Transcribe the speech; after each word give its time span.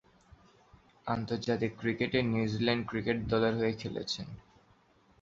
আন্তর্জাতিক 1.07 1.71
ক্রিকেটে 1.79 2.19
New Zealand 2.31 2.83
cricket 2.89 3.17
দলের 3.31 3.53
হয়ে 3.55 3.73
খেলেছেন। 3.73 4.27